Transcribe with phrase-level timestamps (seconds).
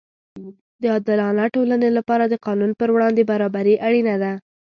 [0.81, 4.31] د عادلانه ټولنې لپاره د قانون پر وړاندې برابري اړینه ده.